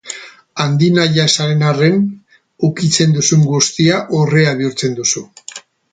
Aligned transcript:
Handinahia 0.63 1.25
ez 1.29 1.33
zaren 1.35 1.61
arren, 1.71 1.99
ukitzen 2.69 3.15
duzun 3.19 3.45
guztia 3.53 4.03
urrea 4.23 4.57
bihurtzen 4.63 4.97
duzu. 5.03 5.25